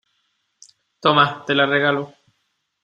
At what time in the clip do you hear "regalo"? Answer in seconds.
1.67-2.11